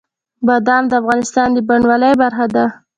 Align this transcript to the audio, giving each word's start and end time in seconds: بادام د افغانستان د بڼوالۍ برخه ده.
بادام 0.47 0.83
د 0.87 0.91
افغانستان 1.01 1.47
د 1.53 1.57
بڼوالۍ 1.67 2.13
برخه 2.21 2.45
ده. 2.55 2.65